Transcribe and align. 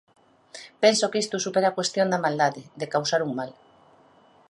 Penso 0.83 1.09
que 1.11 1.21
isto 1.23 1.37
supera 1.45 1.67
a 1.69 1.77
cuestión 1.77 2.07
da 2.09 2.23
maldade, 2.25 2.61
de 2.79 2.91
causar 2.93 3.21
un 3.27 3.31
mal. 3.39 3.51